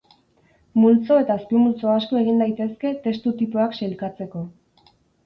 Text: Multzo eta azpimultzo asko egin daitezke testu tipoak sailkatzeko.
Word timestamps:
Multzo 0.83 1.17
eta 1.23 1.35
azpimultzo 1.41 1.91
asko 1.95 2.17
egin 2.21 2.39
daitezke 2.45 2.95
testu 3.05 3.35
tipoak 3.43 3.77
sailkatzeko. 3.81 4.43